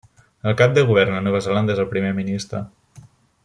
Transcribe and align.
El 0.51 0.55
cap 0.61 0.71
de 0.77 0.83
govern 0.87 1.19
a 1.19 1.21
Nova 1.27 1.43
Zelanda 1.49 1.75
és 1.77 1.83
el 1.85 1.91
Primer 1.95 2.17
Ministre. 2.23 2.67